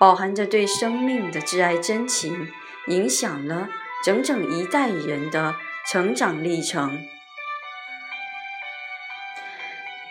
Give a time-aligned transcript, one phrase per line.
[0.00, 2.50] 饱含着对生命的挚爱真情，
[2.86, 3.68] 影响了
[4.02, 5.56] 整整一代人的
[5.86, 7.06] 成长历程。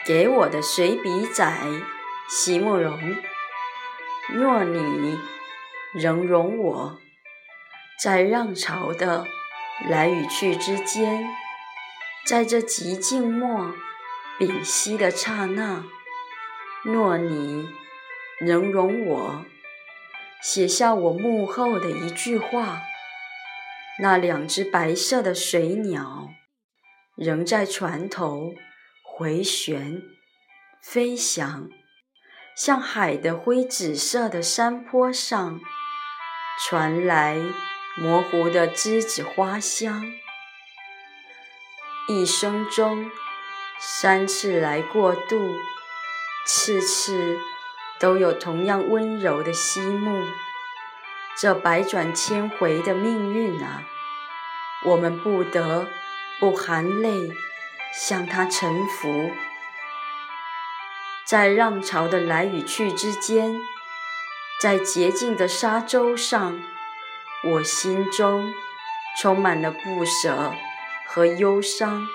[0.06, 1.52] 给我的随笔仔，
[2.30, 3.17] 席慕容。
[4.32, 5.17] 若你
[5.95, 7.00] 仍容我，
[8.00, 9.26] 在浪潮的
[9.90, 11.28] 来与去之间，
[12.28, 13.73] 在这极静默、
[14.38, 15.84] 屏息的刹那，
[16.84, 17.67] 若你
[18.40, 19.45] 仍容我。
[20.42, 22.82] 写下我幕后的一句话。
[24.02, 26.30] 那两只白色的水鸟，
[27.16, 28.54] 仍在船头
[29.04, 30.02] 回旋
[30.82, 31.67] 飞翔，
[32.56, 35.60] 像海的灰紫色的山坡上
[36.66, 37.38] 传来
[37.98, 40.10] 模糊的栀子花香。
[42.08, 43.11] 一生中
[43.80, 45.58] 三次来过渡，
[46.45, 47.38] 次次。
[47.99, 50.23] 都有同样温柔的惜慕，
[51.37, 53.83] 这百转千回的命运啊，
[54.86, 55.87] 我们不得
[56.39, 57.33] 不含泪
[57.93, 59.32] 向它臣服。
[61.26, 63.59] 在浪潮的来与去之间，
[64.61, 66.59] 在洁净的沙洲上，
[67.43, 68.54] 我心中
[69.21, 70.54] 充满了不舍
[71.05, 72.08] 和忧伤。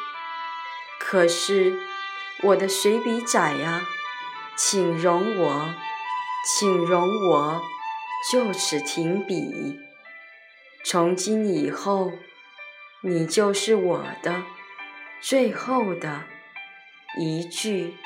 [0.99, 1.79] 可是，
[2.41, 3.83] 我的水笔仔啊！
[4.57, 5.75] 请容我，
[6.47, 7.63] 请容我
[8.31, 9.81] 就此停笔。
[10.85, 12.13] 从今以后，
[13.01, 14.45] 你就是我的
[15.21, 16.25] 最后的
[17.19, 17.97] 一句。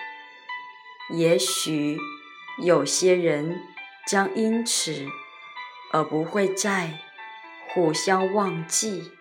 [1.10, 1.98] 也许
[2.62, 3.60] 有些人
[4.06, 5.06] 将因此
[5.92, 6.98] 而不会再
[7.74, 9.17] 互相忘记。